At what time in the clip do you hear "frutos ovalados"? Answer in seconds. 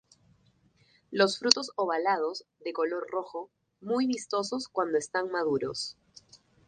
1.37-2.47